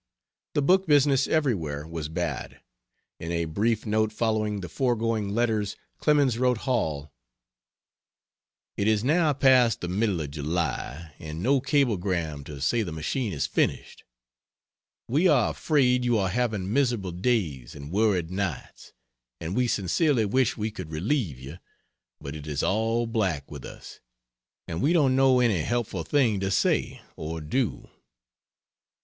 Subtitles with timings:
[0.55, 2.59] The book business everywhere was bad.
[3.19, 7.13] In a brief note following the foregoing letters Clemens wrote Hall:
[8.77, 13.31] "It is now past the middle of July and no cablegram to say the machine
[13.31, 14.03] is finished.
[15.07, 18.93] We are afraid you are having miserable days and worried nights,
[19.39, 21.59] and we sincerely wish we could relieve you,
[22.19, 23.99] but it is all black with us
[24.67, 27.87] and we don't know any helpful thing to say or do."